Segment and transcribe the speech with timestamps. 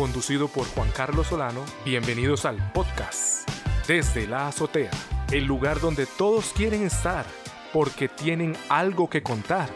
[0.00, 1.62] conducido por Juan Carlos Solano.
[1.84, 3.46] Bienvenidos al podcast
[3.86, 4.90] Desde la Azotea,
[5.30, 7.26] el lugar donde todos quieren estar
[7.70, 9.68] porque tienen algo que contar.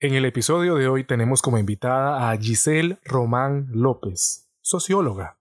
[0.00, 5.40] En el episodio de hoy tenemos como invitada a Giselle Román López, socióloga.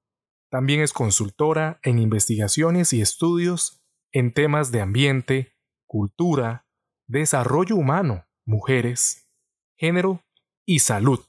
[0.49, 6.65] También es consultora en investigaciones y estudios en temas de ambiente, cultura,
[7.07, 9.27] desarrollo humano, mujeres,
[9.75, 10.23] género
[10.65, 11.19] y salud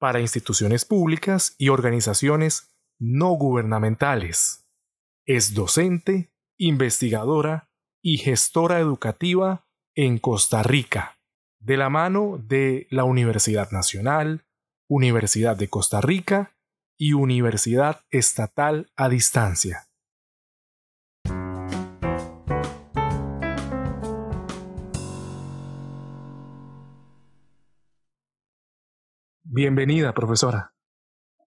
[0.00, 4.66] para instituciones públicas y organizaciones no gubernamentales.
[5.26, 7.70] Es docente, investigadora
[8.02, 11.18] y gestora educativa en Costa Rica,
[11.60, 14.46] de la mano de la Universidad Nacional,
[14.88, 16.56] Universidad de Costa Rica
[16.98, 19.89] y Universidad Estatal a Distancia.
[29.52, 30.72] Bienvenida, profesora.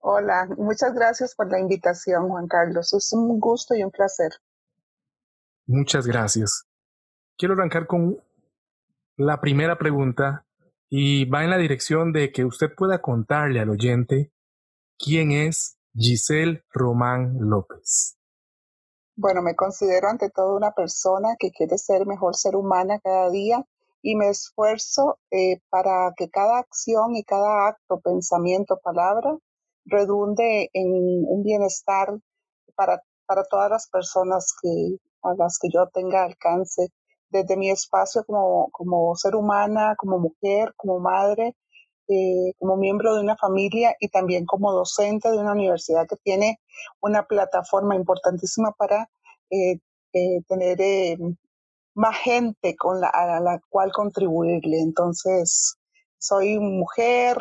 [0.02, 2.93] Hola, muchas gracias por la invitación, Juan Carlos.
[2.93, 4.29] Es un gusto y un placer.
[5.68, 6.65] Muchas gracias.
[7.37, 8.21] Quiero arrancar con
[9.15, 10.45] la primera pregunta
[10.90, 14.34] y va en la dirección de que usted pueda contarle al oyente
[14.99, 18.17] quién es Giselle Román López.
[19.15, 23.65] Bueno, me considero ante todo una persona que quiere ser mejor ser humana cada día
[24.04, 29.37] y me esfuerzo eh, para que cada acción y cada acto, pensamiento, palabra
[29.85, 30.87] redunde en
[31.27, 32.10] un bienestar
[32.76, 36.90] para, para todas las personas que, a las que yo tenga alcance,
[37.29, 41.55] desde mi espacio como, como ser humana, como mujer, como madre,
[42.10, 46.60] eh, como miembro de una familia y también como docente de una universidad que tiene
[46.99, 49.10] una plataforma importantísima para
[49.49, 49.79] eh,
[50.48, 50.77] tener
[51.96, 54.80] más gente con la, a la cual contribuirle.
[54.80, 55.76] Entonces,
[56.18, 57.38] soy mujer,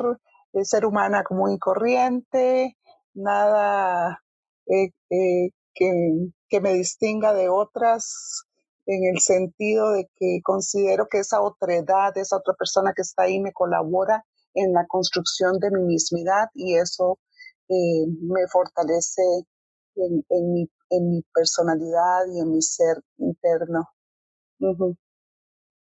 [0.63, 2.77] ser humana común y corriente,
[3.15, 4.23] nada
[4.67, 5.91] eh, eh, que,
[6.49, 8.45] que me distinga de otras
[8.87, 13.41] en el sentido de que considero que esa otredad, esa otra persona que está ahí
[13.41, 14.25] me colabora
[14.55, 17.19] en la construcción de mi mismidad y eso
[17.69, 19.23] eh, me fortalece
[19.97, 23.89] en, en, mi, en mi personalidad y en mi ser interno.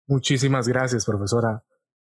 [0.07, 1.65] Muchísimas gracias, profesora.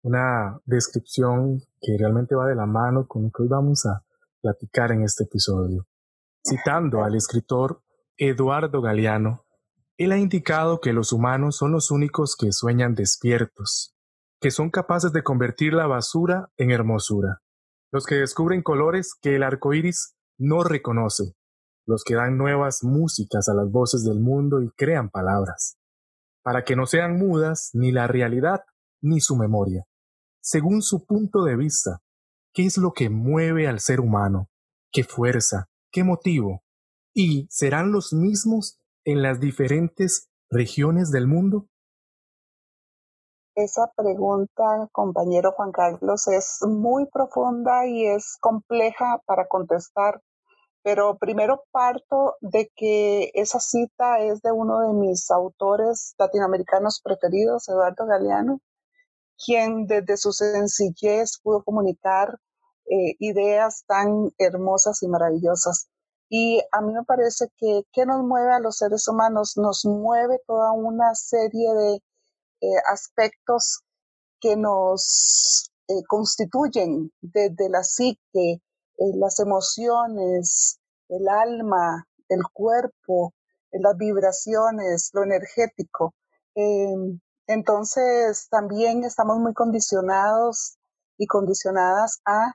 [0.03, 4.03] Una descripción que realmente va de la mano con lo que hoy vamos a
[4.41, 5.87] platicar en este episodio.
[6.47, 7.81] Citando al escritor
[8.17, 9.45] Eduardo Galeano,
[9.97, 13.95] él ha indicado que los humanos son los únicos que sueñan despiertos,
[14.39, 17.41] que son capaces de convertir la basura en hermosura,
[17.91, 21.33] los que descubren colores que el arco iris no reconoce,
[21.87, 25.79] los que dan nuevas músicas a las voces del mundo y crean palabras
[26.45, 28.61] para que no sean mudas ni la realidad
[29.01, 29.83] ni su memoria.
[30.43, 32.01] Según su punto de vista,
[32.53, 34.47] ¿qué es lo que mueve al ser humano?
[34.91, 35.69] ¿Qué fuerza?
[35.91, 36.61] ¿Qué motivo?
[37.15, 41.67] ¿Y serán los mismos en las diferentes regiones del mundo?
[43.55, 50.21] Esa pregunta, compañero Juan Carlos, es muy profunda y es compleja para contestar
[50.85, 57.67] pero primero parto de que esa cita es de uno de mis autores latinoamericanos preferidos,
[57.67, 58.61] Eduardo Galeano,
[59.43, 62.37] quien desde su sencillez pudo comunicar
[62.85, 65.87] eh, ideas tan hermosas y maravillosas.
[66.29, 69.53] Y a mí me parece que ¿qué nos mueve a los seres humanos?
[69.57, 73.81] Nos mueve toda una serie de eh, aspectos
[74.39, 78.61] que nos eh, constituyen desde la psique,
[78.97, 80.79] las emociones,
[81.09, 83.33] el alma, el cuerpo,
[83.71, 86.13] eh, las vibraciones, lo energético.
[86.55, 90.77] Em, entonces también estamos muy condicionados
[91.17, 92.53] y condicionadas a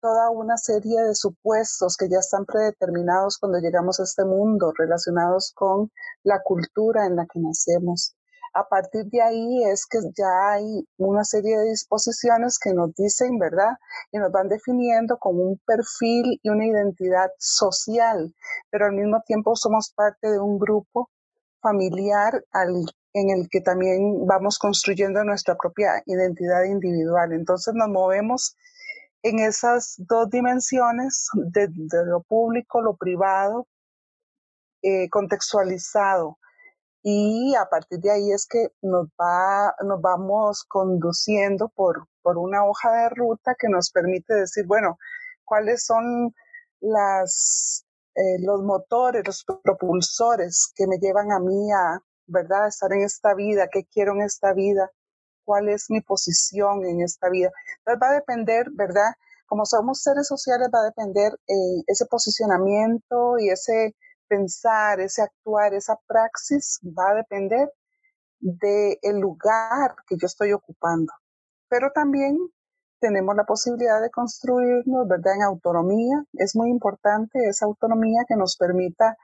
[0.00, 5.52] toda una serie de supuestos que ya están predeterminados cuando llegamos a este mundo, relacionados
[5.54, 5.90] con
[6.24, 8.14] la cultura en la que nacemos.
[8.54, 13.38] A partir de ahí es que ya hay una serie de disposiciones que nos dicen,
[13.38, 13.78] ¿verdad?
[14.10, 18.34] Y nos van definiendo como un perfil y una identidad social,
[18.70, 21.08] pero al mismo tiempo somos parte de un grupo
[21.62, 22.44] familiar
[23.14, 27.32] en el que también vamos construyendo nuestra propia identidad individual.
[27.32, 28.54] Entonces nos movemos
[29.22, 31.68] en esas dos dimensiones de,
[32.04, 33.66] lo público, lo privado,
[34.82, 36.38] eh, contextualizado
[37.02, 42.64] y a partir de ahí es que nos, va, nos vamos conduciendo por, por una
[42.64, 44.98] hoja de ruta que nos permite decir, bueno,
[45.44, 46.32] cuáles son
[46.80, 47.84] las,
[48.14, 53.34] eh, los motores, los propulsores que me llevan a mí a, ¿verdad?, estar en esta
[53.34, 54.90] vida, qué quiero en esta vida,
[55.44, 57.50] cuál es mi posición en esta vida.
[57.78, 59.12] Entonces va a depender, ¿verdad?,
[59.46, 63.94] como somos seres sociales va a depender eh, ese posicionamiento y ese
[64.32, 67.68] pensar, ese actuar, esa praxis va a depender
[68.40, 71.12] del el lugar que yo estoy ocupando.
[71.68, 72.38] Pero también
[72.98, 75.34] tenemos la posibilidad de construirnos, ¿verdad?
[75.36, 76.24] En autonomía.
[76.32, 79.16] Es muy importante esa autonomía que nos permita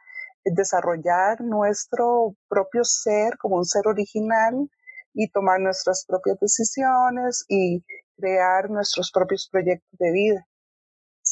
[0.45, 4.69] desarrollar nuestro propio ser como un ser original
[5.15, 7.83] y tomar nuestras propias decisiones y
[8.19, 10.47] crear nuestros propios proyectos de vida,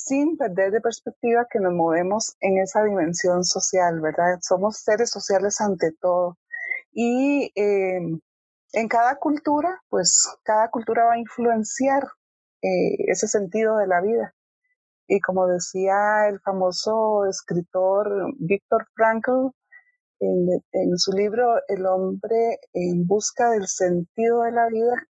[0.06, 4.38] sin perder de perspectiva que nos movemos en esa dimensión social, ¿verdad?
[4.40, 6.38] Somos seres sociales ante todo.
[6.92, 7.98] Y eh,
[8.72, 12.04] en cada cultura, pues cada cultura va a influenciar
[12.62, 14.32] eh, ese sentido de la vida.
[15.08, 19.50] Y como decía el famoso escritor Víctor Frankl
[20.20, 25.08] en, su libro El hombre en busca del sentido de la vida,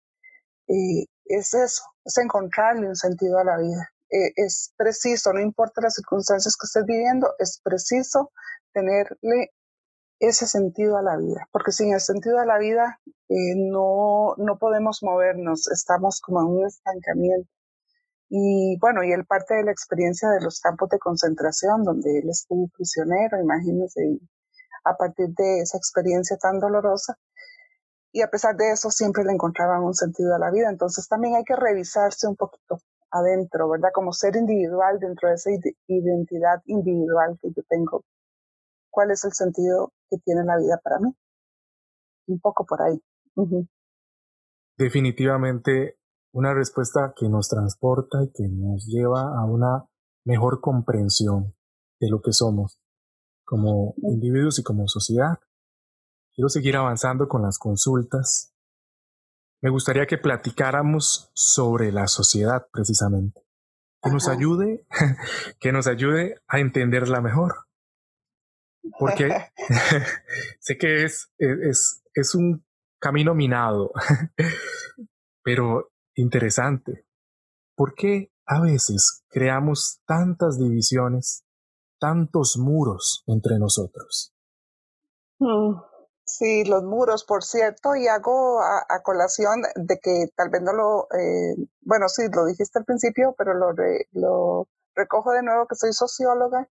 [0.68, 3.90] eh, es eso, es encontrarle un sentido a la vida.
[4.12, 8.32] Eh, es preciso, no importa las circunstancias que estés viviendo, es preciso
[8.74, 9.52] tenerle
[10.20, 13.00] ese sentido a la vida, porque sin el sentido de la vida
[13.30, 17.50] no, no podemos movernos, estamos como en un estancamiento.
[18.30, 22.30] Y bueno, y él parte de la experiencia de los campos de concentración, donde él
[22.30, 24.22] estuvo prisionero, imagínense, y
[24.86, 27.18] a partir de esa experiencia tan dolorosa.
[28.14, 30.70] Y a pesar de eso, siempre le encontraban un sentido a la vida.
[30.70, 32.80] Entonces también hay que revisarse un poquito
[33.12, 33.90] adentro, ¿verdad?
[33.94, 35.52] Como ser individual dentro de esa
[35.88, 38.04] identidad individual que yo tengo.
[38.90, 41.16] ¿Cuál es el sentido que tiene la vida para mí?
[42.28, 43.02] Un poco por ahí.
[44.78, 45.98] Definitivamente
[46.34, 49.86] una respuesta que nos transporta y que nos lleva a una
[50.26, 51.54] mejor comprensión
[52.00, 52.80] de lo que somos
[53.52, 55.38] como individuos y como sociedad.
[56.34, 58.51] Quiero seguir avanzando con las consultas.
[59.62, 63.42] Me gustaría que platicáramos sobre la sociedad precisamente,
[64.02, 64.86] que nos ayude,
[65.60, 67.68] que nos ayude a entenderla mejor.
[68.98, 69.30] Porque
[70.60, 72.66] sé que es, es, es un
[73.00, 73.92] camino minado,
[75.44, 77.06] pero interesante.
[77.76, 81.46] ¿Por qué a veces creamos tantas divisiones,
[82.00, 84.34] tantos muros entre nosotros?
[85.40, 85.74] Mm,
[86.38, 91.08] sí, los muros, por cierto, y hago a, colación de que tal vez no lo,
[91.18, 93.74] eh, bueno, sí, lo dijiste al principio, pero lo,
[94.12, 96.68] lo recojo de nuevo que soy socióloga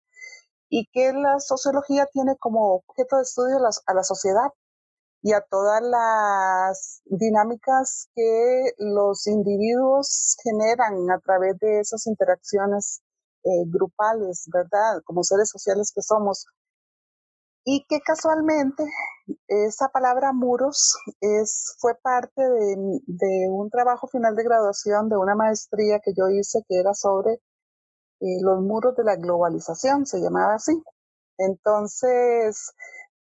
[0.69, 4.51] y que la sociología tiene como objeto de estudio a la sociedad
[5.23, 13.03] y a todas las dinámicas que los individuos generan a través de esas interacciones
[13.45, 15.03] eh, grupales, ¿verdad?
[15.05, 16.47] Como seres sociales que somos.
[17.71, 18.83] Y que casualmente
[19.47, 26.01] esa palabra muros es, fue parte de, un trabajo final de graduación de una maestría
[26.03, 30.83] que yo hice que era sobre eh, los muros de la globalización, se llamaba así.
[31.37, 32.73] Entonces,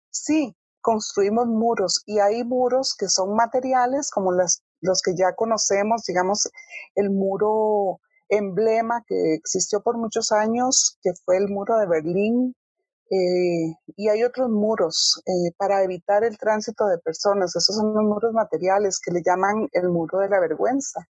[0.09, 6.05] sí, construimos muros y hay muros que son materiales como las, los que ya conocemos,
[6.07, 6.49] digamos,
[6.95, 7.99] el muro
[8.29, 12.55] emblema que existió por muchos años, que fue el muro de Berlín,
[13.09, 17.55] eh, y hay otros muros eh, para evitar el tránsito de personas.
[17.55, 21.07] Esos son los muros materiales que le llaman el muro de la vergüenza.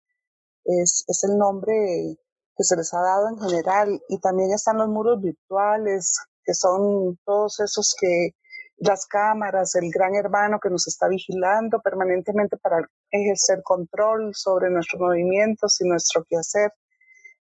[0.65, 2.19] Es, es el nombre
[2.57, 4.03] que se les ha dado en general.
[4.09, 8.31] Y también están los muros virtuales, que son todos esos que
[8.79, 12.79] las cámaras, el gran hermano que nos está vigilando permanentemente para
[13.11, 16.73] ejercer control sobre nuestros movimientos y nuestro quehacer,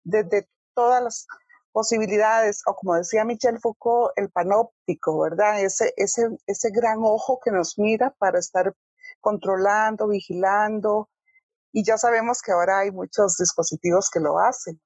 [0.04, 1.26] desde todas las
[1.72, 5.62] posibilidades, o como decía Michel Foucault, el panóptico, ¿verdad?
[5.62, 8.74] Ese, ese, ese gran ojo que nos mira para estar
[9.20, 11.08] controlando, vigilando,
[11.72, 14.80] y ya sabemos que ahora hay muchos dispositivos que lo hacen.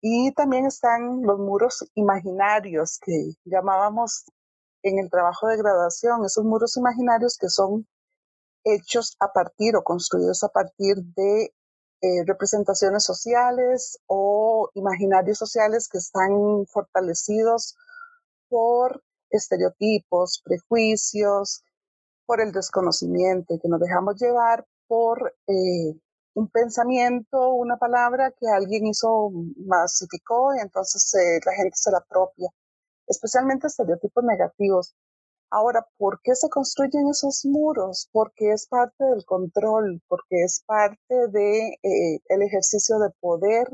[0.00, 4.24] Y también están los muros imaginarios que llamábamos
[4.82, 7.86] en el trabajo de graduación, esos muros imaginarios que son
[8.64, 11.54] hechos a partir o construidos a partir de
[12.02, 17.76] eh, representaciones sociales o imaginarios sociales que están fortalecidos
[18.48, 21.64] por estereotipos, prejuicios,
[22.26, 25.94] por el desconocimiento que nos dejamos llevar por eh,
[26.34, 29.30] un pensamiento, una palabra que alguien hizo,
[29.66, 32.48] masificó y entonces eh, la gente se la apropia
[33.06, 34.94] especialmente estereotipos negativos.
[35.54, 38.08] Ahora, ¿por qué se construyen esos muros?
[38.10, 43.68] Porque es parte del control, porque es parte de eh, el ejercicio de poder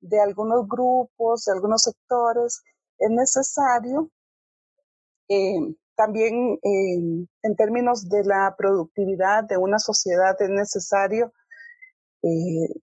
[0.00, 2.62] de algunos grupos, de algunos sectores.
[2.98, 4.10] Es necesario
[5.28, 11.32] eh, también eh, en términos de la productividad de una sociedad es necesario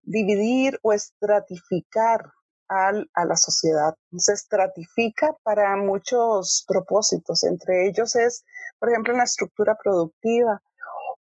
[0.04, 2.32] dividir o estratificar
[2.72, 3.96] a la sociedad.
[4.18, 7.44] Se estratifica para muchos propósitos.
[7.44, 8.46] Entre ellos es,
[8.80, 10.62] por ejemplo, en la estructura productiva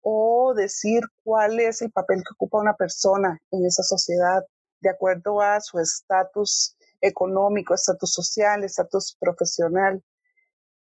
[0.01, 4.43] o decir cuál es el papel que ocupa una persona en esa sociedad
[4.81, 10.03] de acuerdo a su estatus económico, estatus social, estatus profesional.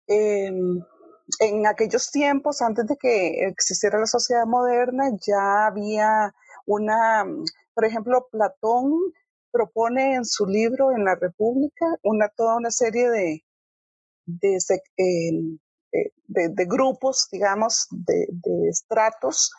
[0.08, 0.84] Em,
[1.40, 6.34] en aquellos tiempos, antes de que existiera la sociedad moderna, ya había
[6.66, 7.26] una,
[7.74, 9.14] por ejemplo, Platón
[9.56, 13.46] propone en su libro En la República una, toda una serie de,
[14.26, 14.58] de,
[14.98, 15.58] em,
[16.28, 18.28] de, grupos, digamos, de,
[18.70, 19.50] estratos,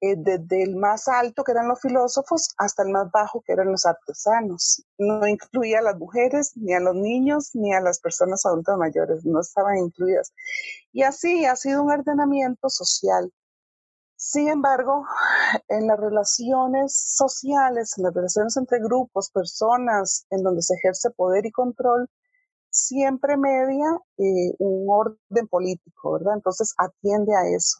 [0.00, 3.72] eh, desde el más alto, que eran los filósofos, hasta el más bajo, que eran
[3.72, 4.84] los artesanos.
[4.96, 9.24] No incluía a las mujeres, ni a los niños, ni a las personas adultas mayores,
[9.24, 10.32] no estaban incluidas.
[10.92, 13.32] Y así ha sido un ordenamiento social
[14.16, 15.04] sin embargo,
[15.68, 21.44] en las relaciones sociales, en las relaciones entre grupos, personas, en donde se ejerce poder
[21.44, 22.08] y control,
[22.70, 23.86] siempre media
[24.18, 26.34] eh, un orden político, ¿verdad?
[26.34, 27.78] Entonces atiende a eso.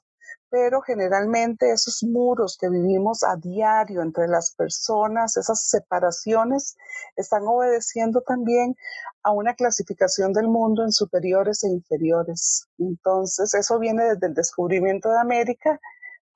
[0.51, 6.77] Pero generalmente esos muros que vivimos a diario entre las personas, esas separaciones,
[7.17, 8.77] están obedeciendo también
[9.23, 12.69] a una clasificación del mundo en superiores e inferiores.
[12.79, 15.81] Entonces, eso viene desde el descubrimiento de América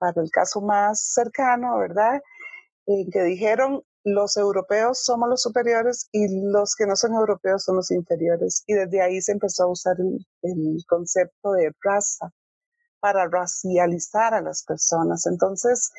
[0.01, 2.21] para el caso más cercano, ¿verdad?
[2.87, 7.77] En que dijeron los europeos somos los superiores y los que no son europeos son
[7.77, 8.65] los inferiores.
[8.67, 9.97] Y desde ahí se empezó a usar
[10.43, 12.33] el, concepto de raza
[13.01, 15.27] para racializar a las personas.
[15.27, 15.91] Entonces,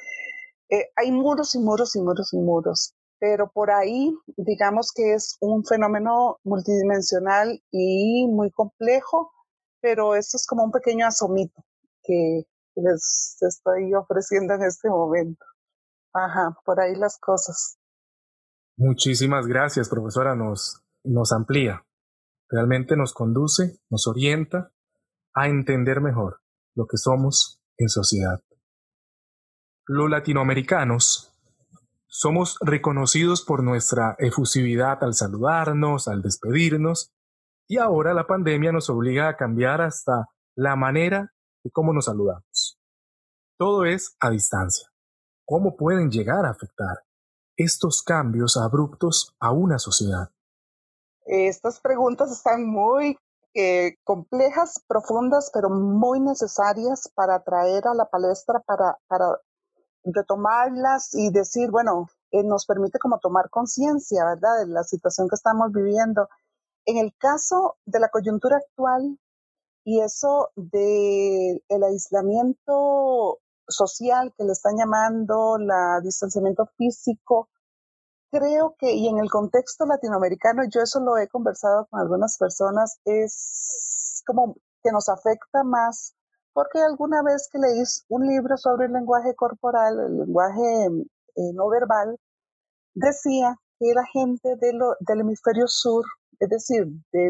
[0.69, 5.37] eh, hay muros y muros y muros y muros, pero por ahí digamos que es
[5.39, 9.31] un fenómeno multidimensional y muy complejo,
[9.79, 11.63] pero esto es como un pequeño asomito
[12.03, 12.45] que,
[12.81, 15.45] les estoy ofreciendo en este momento.
[16.13, 17.77] Ajá, por ahí las cosas.
[18.77, 20.35] Muchísimas gracias, profesora.
[20.35, 21.85] Nos, nos amplía.
[22.49, 24.71] Realmente nos conduce, nos orienta
[25.33, 26.41] a entender mejor
[26.75, 28.41] lo que somos en sociedad.
[29.85, 31.31] Los latinoamericanos
[32.07, 37.13] somos reconocidos por nuestra efusividad al saludarnos, al despedirnos,
[37.67, 41.31] y ahora la pandemia nos obliga a cambiar hasta la manera
[41.63, 42.60] y cómo nos saludamos.
[43.61, 44.87] Todo es a distancia.
[45.45, 47.03] ¿Cómo pueden llegar a afectar
[47.55, 50.31] estos cambios abruptos a una sociedad?
[51.27, 53.19] Estas preguntas están muy
[53.53, 58.97] eh, complejas, profundas, pero muy necesarias para traer a la palestra, para,
[60.05, 65.35] retomarlas y decir, bueno, eh, nos permite como tomar conciencia, ¿verdad?, de la situación que
[65.35, 66.27] estamos viviendo.
[66.87, 69.19] En el caso de la coyuntura actual,
[69.83, 77.49] y eso del el aislamiento social que le están llamando, la distanciamiento físico,
[78.31, 82.99] creo que, y en el contexto latinoamericano, yo eso lo he conversado con algunas personas,
[83.05, 86.15] es como que nos afecta más,
[86.53, 90.85] porque alguna vez que leí un libro sobre el lenguaje corporal, el lenguaje
[91.35, 92.17] eh, no verbal,
[92.93, 96.05] decía que la gente de del hemisferio sur
[96.41, 97.27] es decir, de,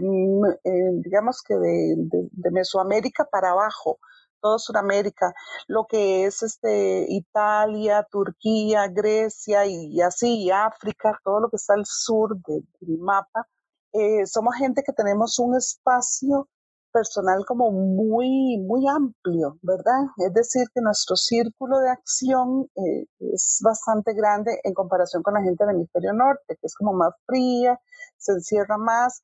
[0.63, 3.99] eh, digamos que de, Mesoamérica para abajo,
[4.41, 5.33] toda Sudamérica,
[5.67, 11.85] lo que es este, Italia, Turquía, Grecia y, así, África, todo lo que está al
[11.85, 12.65] sur del
[12.99, 13.47] mapa,
[13.93, 16.47] eh, somos gente que tenemos un espacio
[16.91, 20.07] personal como muy, muy amplio, ¿verdad?
[20.17, 25.41] Es decir, que nuestro círculo de acción eh, es bastante grande en comparación con la
[25.41, 27.79] gente del hemisferio norte, que es como más fría,
[28.17, 29.23] se encierra más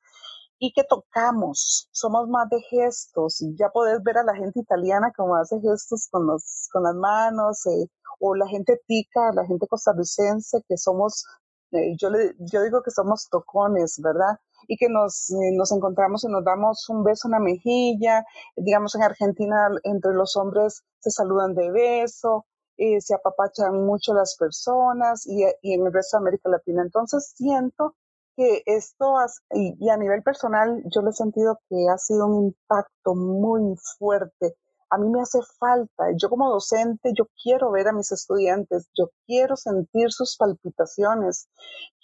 [0.58, 3.44] y que tocamos, somos más de gestos.
[3.58, 7.66] Ya podés ver a la gente italiana como hace gestos con, los, con las manos,
[7.66, 7.88] eh,
[8.20, 11.24] o la gente tica, la gente costarricense, que somos,
[11.72, 14.38] eh, yo, le, yo digo que somos tocones, ¿verdad?
[14.66, 18.24] y que nos, eh, nos encontramos y nos damos un beso en la mejilla.
[18.56, 22.46] Digamos, en Argentina entre los hombres se saludan de beso,
[22.76, 26.82] eh, se apapachan mucho las personas y, y, en el resto de América Latina.
[26.82, 27.94] Entonces siento
[28.38, 29.16] que esto,
[29.52, 33.74] y, y, a nivel personal, yo lo he sentido que ha sido un impacto muy
[33.98, 34.54] fuerte.
[34.90, 39.10] A mí me hace falta, yo como docente, yo quiero ver a mis estudiantes, yo
[39.26, 41.48] quiero sentir sus palpitaciones,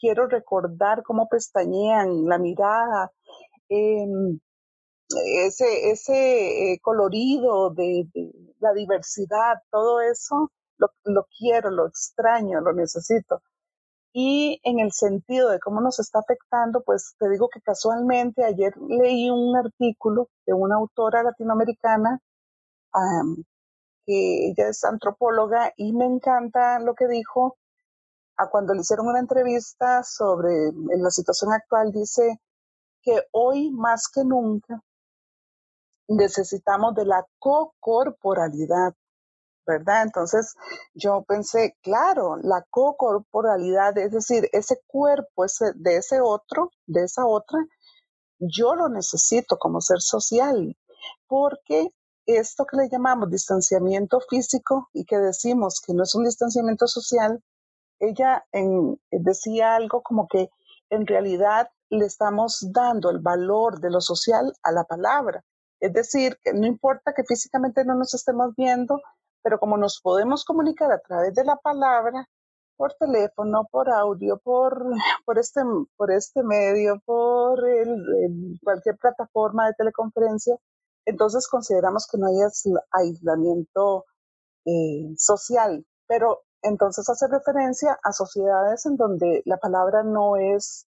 [0.00, 3.12] quiero recordar cómo pestañean, la mirada,
[3.69, 4.41] em,
[5.47, 8.09] ese, ese eh, colorido de,
[8.59, 13.41] la diversidad, todo eso, lo, lo, quiero, lo extraño, lo necesito.
[14.16, 18.73] Y en el sentido de cómo nos está afectando, pues te digo que casualmente ayer
[18.88, 22.21] leí un artículo de una autora latinoamericana
[24.06, 27.56] que ella es antropóloga y me encanta lo que dijo.
[28.37, 32.40] A cuando le hicieron una entrevista sobre la situación actual, dice
[33.02, 34.80] que hoy más que nunca
[36.09, 38.94] necesitamos de la co-corporalidad,
[39.66, 40.02] ¿verdad?
[40.02, 40.54] Entonces
[40.94, 47.26] yo pensé, claro, la co-corporalidad, es decir, ese cuerpo ese, de ese otro, de esa
[47.26, 47.59] otra,
[48.38, 50.76] yo lo necesito como ser social,
[51.26, 51.88] porque
[52.26, 57.42] esto que le llamamos distanciamiento físico y que decimos que no es un distanciamiento social,
[58.00, 58.44] ella
[59.11, 60.50] decía algo como que
[60.90, 65.44] en realidad le estamos dando el valor de lo social a la palabra.
[65.80, 69.00] Es decir, que no importa que físicamente no nos estemos viendo,
[69.45, 72.27] pero como nos podemos comunicar a través de la palabra,
[72.77, 74.85] por teléfono, por audio, por,
[75.25, 75.61] por, este,
[75.97, 77.63] por este medio, por
[78.63, 80.57] cualquier plataforma de teleconferencia,
[81.07, 82.37] entonces consideramos que no hay
[82.91, 84.07] aislamiento
[84.65, 90.87] eh, social, pero entonces hace referencia a sociedades en donde la palabra no es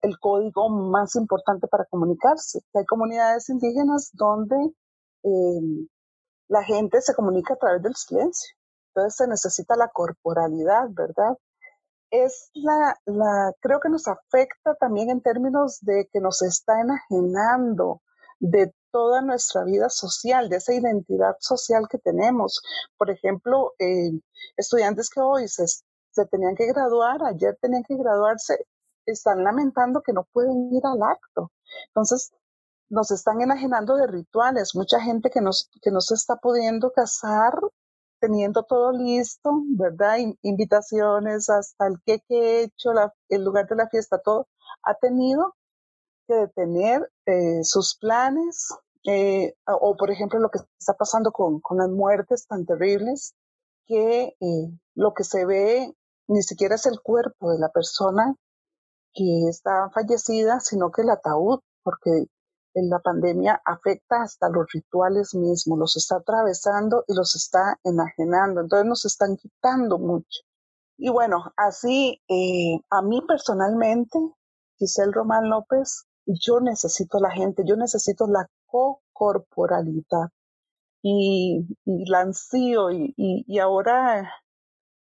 [0.00, 2.60] el código más importante para comunicarse.
[2.74, 4.56] Hay comunidades indígenas donde
[5.24, 5.88] eh,
[6.48, 8.54] la gente se comunica a través del silencio.
[8.94, 11.36] Entonces se necesita la corporalidad, ¿verdad?
[12.10, 18.00] Es la, la, creo que nos afecta también en términos de que nos está enajenando
[18.40, 22.62] de toda nuestra vida social, de esa identidad social que tenemos.
[22.96, 24.10] Por ejemplo, eh,
[24.56, 28.66] estudiantes que hoy se, se tenían que graduar, ayer tenían que graduarse,
[29.06, 31.52] están lamentando que no pueden ir al acto.
[31.88, 32.32] Entonces,
[32.90, 34.74] nos están enajenando de rituales.
[34.74, 37.54] Mucha gente que, nos, que no se está pudiendo casar
[38.20, 40.16] teniendo todo listo, ¿verdad?
[40.42, 42.90] Invitaciones hasta el queque hecho,
[43.28, 44.48] el lugar de la fiesta, todo,
[44.82, 45.54] ha tenido
[46.26, 48.68] que detener eh, sus planes,
[49.06, 53.34] eh, o por ejemplo lo que está pasando con, con las muertes tan terribles,
[53.86, 55.94] que eh, lo que se ve
[56.28, 58.34] ni siquiera es el cuerpo de la persona
[59.14, 62.26] que está fallecida, sino que el ataúd, porque
[62.74, 68.60] en la pandemia afecta hasta los rituales mismos, los está atravesando y los está enajenando,
[68.60, 70.40] entonces nos están quitando mucho.
[70.96, 72.20] Y bueno, así
[72.90, 74.18] a mí personalmente,
[74.78, 80.28] Giselle Román López, yo necesito la gente, yo necesito la co-corporalidad
[81.02, 84.28] y, la ansío y, y, ahora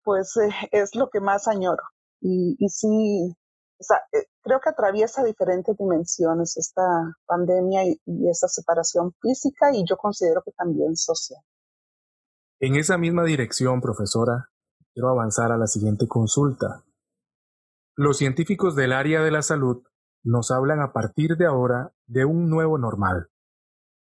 [0.03, 1.83] pues eh, es lo que más añoro.
[2.21, 3.35] Y, y sí,
[4.13, 6.81] eh, creo que atraviesa diferentes dimensiones esta
[7.25, 11.39] pandemia y, y esa separación física y yo considero que también social.
[12.59, 14.49] En esa misma dirección, profesora,
[14.93, 16.83] quiero avanzar a la siguiente consulta.
[17.95, 19.83] Los científicos del área de la salud
[20.23, 23.29] nos hablan a partir de ahora de un nuevo normal,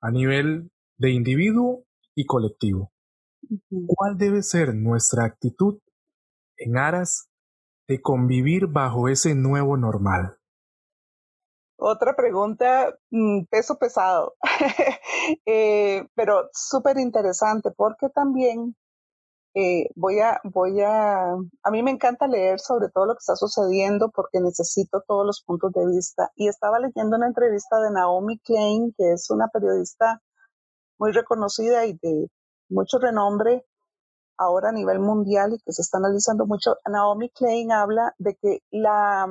[0.01, 2.93] a nivel de individuo y colectivo.
[3.87, 5.79] ¿Cuál debe ser nuestra actitud
[6.57, 7.29] en aras
[7.89, 10.39] de convivir bajo ese nuevo normal?
[11.77, 14.35] Otra pregunta, mm, peso pesado,
[15.47, 18.77] eh, pero súper interesante porque también
[19.55, 23.37] eh, voy a, voy a, a mí me encanta leer sobre todo lo que está
[23.37, 26.31] sucediendo porque necesito todos los puntos de vista.
[26.37, 30.23] Y estaba leyendo una entrevista de Naomi Klein, que es una periodista
[30.99, 32.29] muy reconocida y de
[32.71, 33.67] mucho renombre
[34.43, 36.77] ahora a nivel mundial y que se está analizando mucho.
[36.91, 39.27] Naomi Klein habla de que la,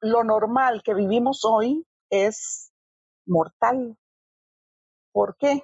[0.00, 2.72] lo normal que vivimos hoy es
[3.26, 3.96] mortal.
[5.12, 5.62] ¿Por qué?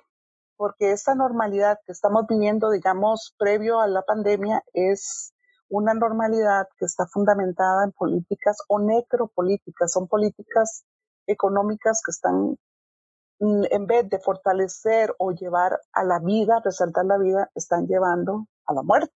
[0.57, 5.33] porque esta normalidad que estamos viviendo, digamos, previo a la pandemia, es
[5.69, 10.85] una normalidad que está fundamentada en políticas o necropolíticas, son políticas
[11.27, 12.57] económicas que están,
[13.41, 18.47] mm, en vez de fortalecer o llevar a la vida, resaltar la vida, están llevando
[18.67, 19.15] a la muerte,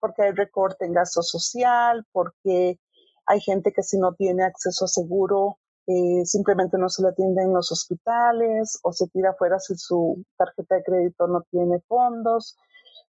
[0.00, 2.78] porque hay recorte en gasto social, porque
[3.26, 7.42] hay gente que si no tiene acceso a seguro eh, simplemente no se le atiende
[7.42, 12.56] en los hospitales o se tira fuera si su tarjeta de crédito no tiene fondos,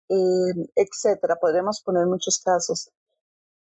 [0.10, 1.38] eh, etcétera.
[1.38, 2.91] Podríamos poner muchos casos.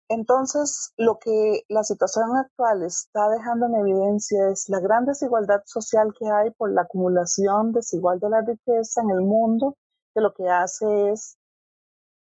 [0.08, 6.14] Entonces, lo que la situación actual está dejando en evidencia es la gran desigualdad social
[6.20, 9.78] que hay por la acumulación desigual de la riqueza en el mundo,
[10.14, 11.38] que lo que hace es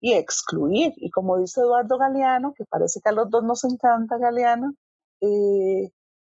[0.05, 0.93] y excluir.
[0.97, 4.75] Y como dice Eduardo Galeano, que parece que a los dos nos encanta Galeano,
[5.23, 5.91] eh,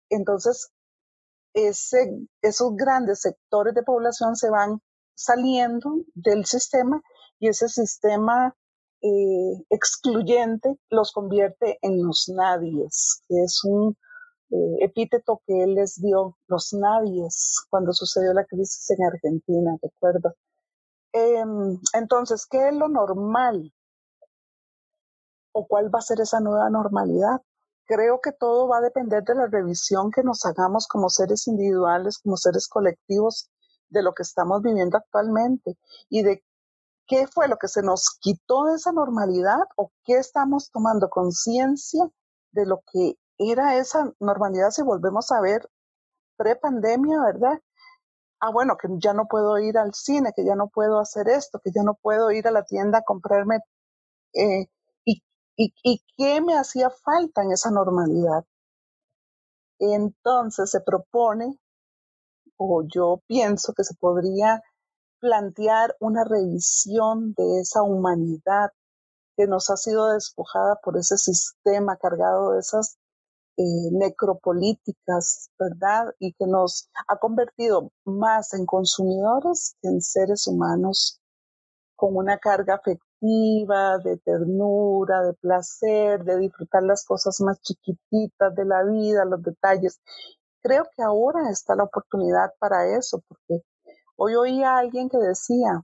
[0.10, 0.72] entonces
[1.54, 4.82] ese, esos grandes sectores de población se van
[5.14, 7.00] saliendo del sistema
[7.38, 8.56] y ese sistema
[9.04, 13.96] eh, excluyente los convierte en los nadies, que es un
[14.50, 20.34] eh, epíteto que él les dio, los nadies, cuando sucedió la crisis en Argentina, recuerdo.
[21.14, 23.72] Em, entonces, ¿qué es lo normal?
[25.52, 27.42] o cuál va a ser esa nueva normalidad.
[27.86, 32.20] Creo que todo va a depender de la revisión que nos hagamos como seres individuales,
[32.20, 33.50] como seres colectivos,
[33.90, 35.78] de lo que estamos viviendo actualmente
[36.10, 36.44] y de
[37.08, 42.08] qué fue lo que se nos quitó de esa normalidad o qué estamos tomando conciencia
[42.52, 45.68] de lo que era esa normalidad si volvemos a ver
[46.38, 47.60] pre-pandemia, ¿verdad?
[48.42, 51.60] Ah, bueno, que ya no puedo ir al cine, que ya no puedo hacer esto,
[51.64, 53.60] que ya no puedo ir a la tienda a comprarme.
[54.34, 54.68] Eh,
[55.06, 58.46] y, y qué me hacía falta en esa normalidad?
[59.82, 61.58] Entonces se propone,
[62.58, 64.62] o yo pienso que se podría
[65.20, 68.72] plantear una revisión de esa humanidad
[69.38, 72.99] que nos ha sido despojada por ese sistema cargado de esas
[73.60, 76.16] eh, necropolíticas, ¿verdad?
[76.18, 81.20] Y que nos ha convertido más en consumidores que en seres humanos
[81.98, 88.64] con una carga afectiva, de ternura, de placer, de disfrutar las cosas más chiquititas de
[88.64, 90.00] la vida, los detalles.
[90.62, 93.62] Creo que ahora está la oportunidad para eso, porque
[94.16, 95.84] hoy oí a alguien que decía,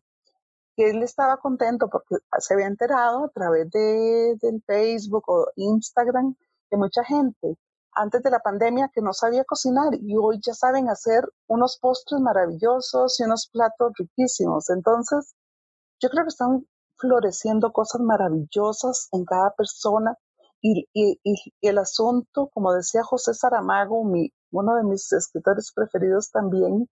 [0.77, 6.35] que él estaba contento porque se había enterado a través de, del Facebook o Instagram
[6.71, 7.57] de mucha gente
[7.95, 12.21] antes de la pandemia que no sabía cocinar y hoy ya saben hacer unos postres
[12.21, 14.69] maravillosos y unos platos riquísimos.
[14.69, 15.33] Entonces,
[16.01, 20.17] yo creo que están floreciendo cosas maravillosas en cada persona
[20.61, 26.31] y, y, y el asunto, como decía José Saramago, mi, uno de mis escritores preferidos
[26.31, 26.87] también,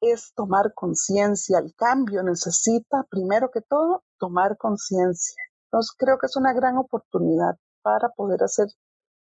[0.00, 1.58] es tomar conciencia.
[1.58, 5.42] El cambio necesita, primero que todo, tomar conciencia.
[5.66, 8.68] Entonces creo que es una gran oportunidad para poder hacer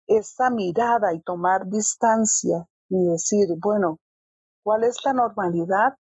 [0.10, 4.00] esa mirada y tomar distancia y decir, bueno,
[4.64, 5.94] ¿cuál es la normalidad?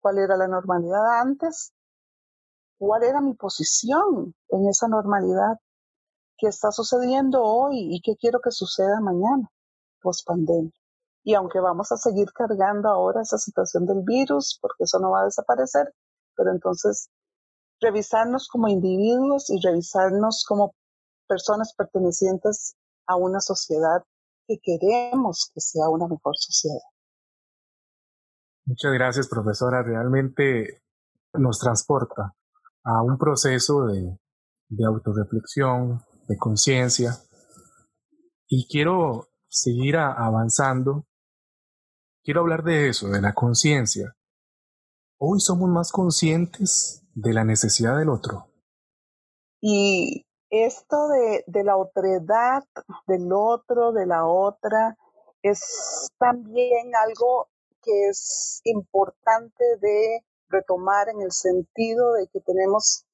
[0.00, 1.72] ¿Cuál era la normalidad antes?
[2.78, 5.58] ¿Cuál era mi posición en esa normalidad?
[6.38, 9.50] ¿Qué está sucediendo hoy y qué quiero que suceda mañana,
[10.00, 10.70] post pandemia?
[11.24, 15.22] Y aunque vamos a seguir cargando ahora esa situación del virus, porque eso no va
[15.22, 15.92] a desaparecer,
[16.36, 17.08] pero entonces
[17.80, 20.72] revisarnos como individuos y revisarnos como
[21.26, 24.04] personas pertenecientes a una sociedad
[24.46, 26.82] que queremos que sea una mejor sociedad.
[28.64, 29.82] Muchas gracias, profesora.
[29.82, 30.82] Realmente
[31.34, 32.34] nos transporta
[32.84, 34.18] a un proceso de,
[34.68, 37.16] de autorreflexión, de conciencia.
[38.48, 41.06] Y quiero seguir avanzando
[42.26, 44.16] quiero hablar de eso, de la conciencia.
[45.16, 48.48] Hoy somos más conscientes de la necesidad del otro.
[49.62, 52.62] Y esto de, de la otredad
[53.06, 54.96] del otro, de la otra,
[55.42, 57.48] es también algo
[57.82, 63.04] que es importante de retomar en el sentido de que tenemos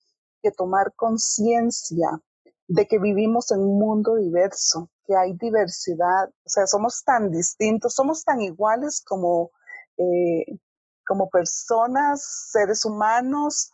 [0.42, 2.20] que tomar conciencia
[2.68, 7.94] de que vivimos en un mundo diverso, que hay diversidad, o sea, somos tan distintos,
[7.94, 9.50] somos tan iguales como,
[9.98, 10.58] eh,
[11.06, 13.72] como personas, seres humanos,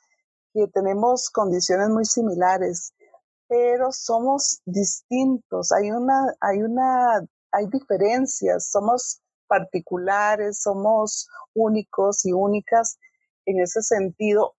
[0.52, 2.92] que tenemos condiciones muy similares,
[3.48, 12.98] pero somos distintos, hay una, hay una, hay diferencias, somos particulares, somos únicos y únicas
[13.46, 14.54] en ese sentido,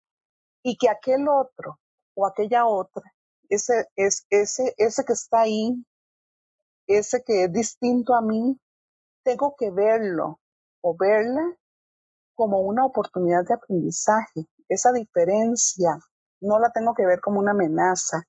[0.63, 1.79] y que aquel otro
[2.15, 3.03] o aquella otra
[3.49, 5.85] ese, es, ese, ese que está ahí,
[6.87, 8.59] ese que es distinto a mí,
[9.25, 10.41] tengo que verlo
[10.83, 11.57] o verla
[12.35, 14.47] como una oportunidad de aprendizaje.
[14.69, 15.99] Esa diferencia
[16.41, 18.23] no la tengo que ver como una amenaza.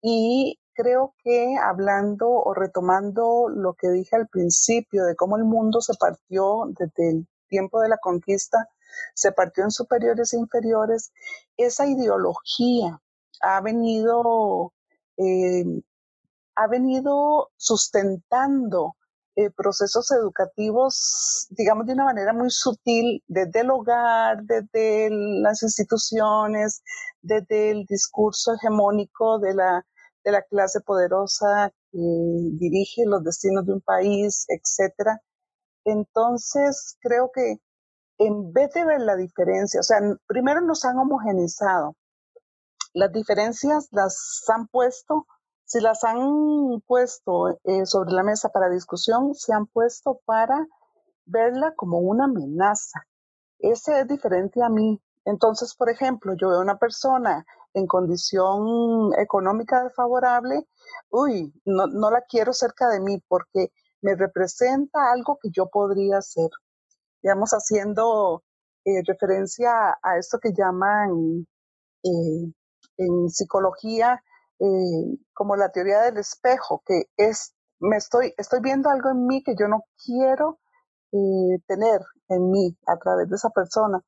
[0.00, 5.80] Y creo que hablando o retomando lo que dije al principio de cómo el mundo
[5.80, 8.68] se partió desde el tiempo de la conquista,
[9.14, 11.12] se partió en superiores e inferiores,
[11.56, 13.00] esa ideología
[13.40, 14.72] ha venido,
[15.16, 15.64] eh,
[16.54, 18.94] ha venido sustentando
[19.38, 26.82] eh, procesos educativos, digamos, de una manera muy sutil, desde el hogar, desde las instituciones,
[27.22, 29.86] desde el discurso hegemónico de la,
[30.24, 35.22] de la clase poderosa que dirige los destinos de un país, etcétera.
[35.84, 37.58] Entonces, creo que
[38.18, 41.94] en vez de ver la diferencia, o sea, primero nos han homogenizado,
[42.92, 45.28] las diferencias las han puesto,
[45.68, 50.66] si las han puesto eh, sobre la mesa para discusión, se han puesto para
[51.26, 53.06] verla como una amenaza.
[53.58, 54.98] Ese es diferente a mí.
[55.26, 60.66] Entonces, por ejemplo, yo veo una persona en condición económica desfavorable,
[61.10, 66.16] uy, no, no la quiero cerca de mí porque me representa algo que yo podría
[66.16, 66.48] hacer.
[67.22, 68.42] Digamos, haciendo
[68.86, 71.46] eh, referencia a esto que llaman
[72.04, 72.52] eh,
[72.96, 74.22] en psicología
[74.60, 79.42] eh, como la teoría del espejo, que es, me estoy, estoy viendo algo en mí
[79.42, 80.58] que yo no quiero
[81.12, 84.02] eh, tener en mí a través de esa persona.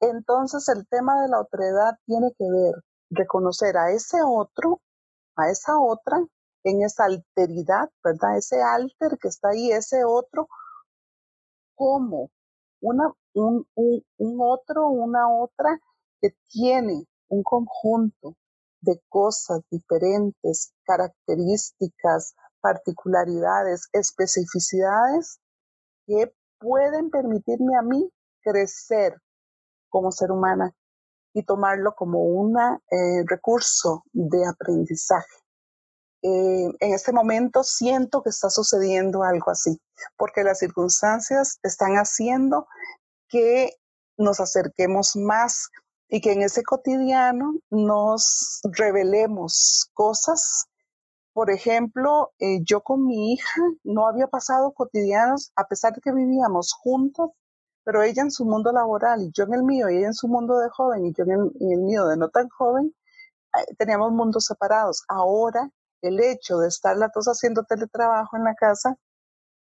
[0.00, 2.74] Entonces el tema de la otredad tiene que ver
[3.10, 4.80] reconocer a ese otro,
[5.36, 6.18] a esa otra,
[6.64, 8.36] en esa alteridad, ¿verdad?
[8.38, 10.48] Ese alter que está ahí, ese otro,
[11.74, 12.30] como
[12.80, 15.78] una, un, un otro, una otra
[16.20, 18.34] que tiene un conjunto
[18.86, 25.40] de cosas diferentes, características, particularidades, especificidades
[26.06, 28.08] que pueden permitirme a mí
[28.42, 29.20] crecer
[29.90, 30.72] como ser humana
[31.34, 35.36] y tomarlo como un eh, recurso de aprendizaje.
[36.22, 39.78] Eh, en este momento siento que está sucediendo algo así,
[40.16, 42.66] porque las circunstancias están haciendo
[43.28, 43.74] que
[44.16, 45.68] nos acerquemos más
[46.08, 50.66] y que en ese cotidiano nos revelemos cosas.
[51.32, 56.12] Por ejemplo, eh, yo con mi hija no había pasado cotidianos, a pesar de que
[56.12, 57.30] vivíamos juntos,
[57.84, 60.28] pero ella en su mundo laboral y yo en el mío, y ella en su
[60.28, 61.30] mundo de joven y yo en
[61.72, 62.94] el, mío de no tan joven,
[63.54, 65.04] eh, teníamos mundos separados.
[65.08, 65.70] Ahora,
[66.02, 68.96] el hecho de estar las dos haciendo teletrabajo en la casa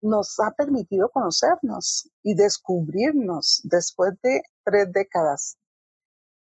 [0.02, 5.56] nos ha permitido conocernos y descubrirnos después de tres décadas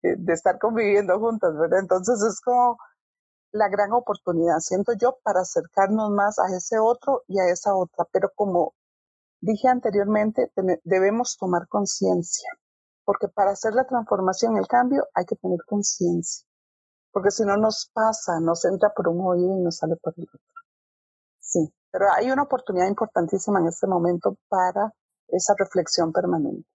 [0.01, 1.79] de, estar conviviendo juntas, ¿verdad?
[1.79, 2.77] Entonces es como
[3.51, 8.05] la gran oportunidad, siento yo, para acercarnos más a ese otro y a esa otra.
[8.11, 8.73] Pero como
[9.41, 10.51] dije anteriormente,
[10.83, 12.49] debemos tomar conciencia,
[13.05, 16.47] porque para hacer la transformación, el cambio, hay que tener conciencia,
[17.11, 20.23] porque si no nos pasa, nos entra por un oído y nos sale por el
[20.23, 20.41] otro.
[21.39, 24.93] Sí, pero hay una oportunidad importantísima en este momento para
[25.29, 26.67] esa reflexión permanente.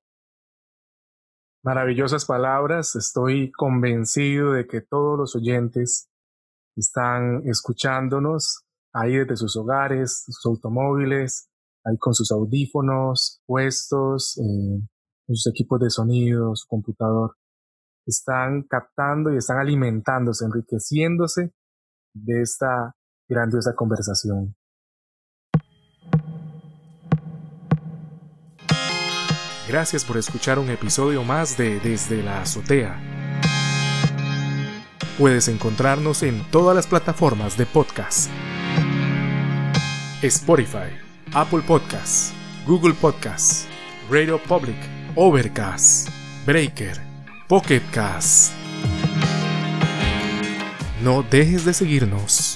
[1.64, 2.96] Maravillosas palabras.
[2.96, 6.09] Estoy convencido de que todos los oyentes
[6.77, 11.48] están escuchándonos ahí desde sus hogares, sus automóviles,
[11.85, 14.83] ahí con sus audífonos puestos, eh,
[15.29, 17.37] sus equipos de sonido, su computador.
[18.07, 21.53] Están captando y están alimentándose, enriqueciéndose
[22.12, 22.96] de esta
[23.29, 24.57] grandiosa conversación.
[29.73, 33.01] Gracias por escuchar un episodio más de Desde la Azotea.
[35.17, 38.31] Puedes encontrarnos en todas las plataformas de podcast.
[40.21, 40.93] Spotify,
[41.33, 42.35] Apple Podcasts,
[42.67, 43.67] Google Podcasts,
[44.11, 44.77] Radio Public,
[45.15, 46.11] Overcast,
[46.45, 47.01] Breaker,
[47.49, 47.81] Pocket
[51.03, 52.52] No dejes de seguirnos.